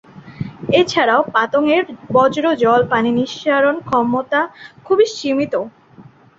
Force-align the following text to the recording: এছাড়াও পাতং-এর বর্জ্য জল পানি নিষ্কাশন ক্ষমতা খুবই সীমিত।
এছাড়াও 0.79 1.21
পাতং-এর 1.33 1.83
বর্জ্য 2.13 2.47
জল 2.63 2.81
পানি 2.91 3.09
নিষ্কাশন 3.17 3.75
ক্ষমতা 3.87 4.39
খুবই 4.85 5.05
সীমিত। 5.15 5.53